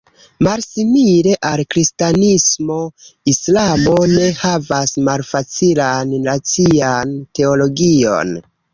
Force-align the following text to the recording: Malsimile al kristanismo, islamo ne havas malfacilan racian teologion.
Malsimile 0.45 1.35
al 1.49 1.63
kristanismo, 1.73 2.79
islamo 3.33 3.95
ne 4.15 4.33
havas 4.41 4.97
malfacilan 5.11 6.19
racian 6.33 7.17
teologion. 7.43 8.39